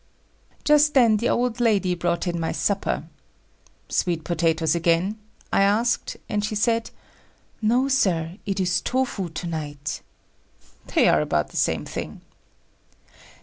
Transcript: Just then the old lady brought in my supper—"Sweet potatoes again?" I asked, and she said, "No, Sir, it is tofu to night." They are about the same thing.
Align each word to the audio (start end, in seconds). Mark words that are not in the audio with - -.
Just 0.63 0.95
then 0.95 1.17
the 1.17 1.29
old 1.29 1.59
lady 1.59 1.93
brought 1.93 2.25
in 2.25 2.39
my 2.39 2.51
supper—"Sweet 2.51 4.23
potatoes 4.23 4.73
again?" 4.73 5.19
I 5.53 5.61
asked, 5.61 6.17
and 6.27 6.43
she 6.43 6.55
said, 6.55 6.89
"No, 7.61 7.87
Sir, 7.87 8.37
it 8.47 8.59
is 8.59 8.81
tofu 8.81 9.29
to 9.29 9.45
night." 9.45 10.01
They 10.95 11.07
are 11.07 11.21
about 11.21 11.49
the 11.49 11.57
same 11.57 11.85
thing. 11.85 12.21